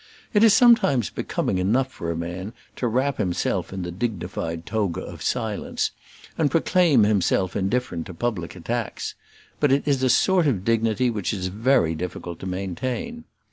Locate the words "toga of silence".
4.65-5.91